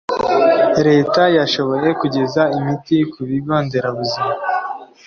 leta 0.87 1.21
yashoboye 1.37 1.89
kugeza 1.99 2.41
imiti 2.57 2.97
ku 3.11 3.19
bigo 3.29 3.55
nderabuzima 3.65 4.31